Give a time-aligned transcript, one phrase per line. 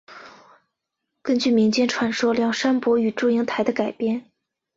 [1.21, 4.25] 根据民间传说梁山伯与祝英台的改编。